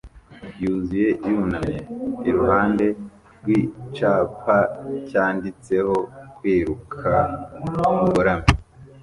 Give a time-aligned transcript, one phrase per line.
[0.61, 1.77] yuzuye yunamye
[2.29, 2.85] iruhande
[3.39, 4.57] rwicyapa
[5.07, 5.95] cyanditseho
[6.35, 7.11] "Kwiruka
[7.99, 8.49] bugoramye"